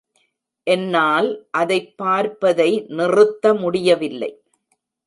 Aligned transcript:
என்னால் 0.67 1.47
அதைப் 1.51 1.97
பார்ப்பதை 1.97 2.85
நிறுத்த 2.87 3.53
முடியவில்லை. 3.53 4.43